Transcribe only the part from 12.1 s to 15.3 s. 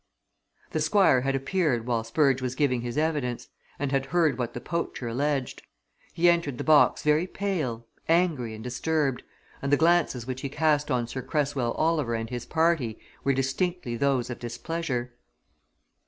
and his party were distinctly those of displeasure.